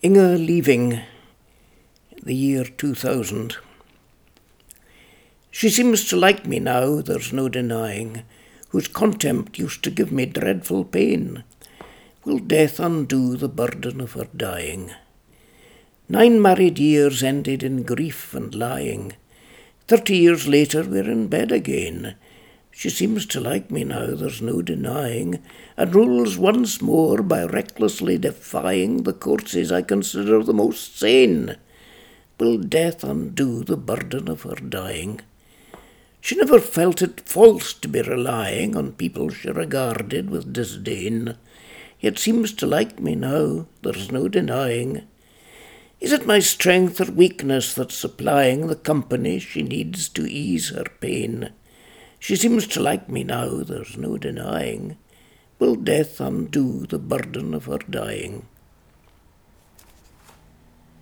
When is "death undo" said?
12.38-13.36, 32.58-33.64, 55.76-56.86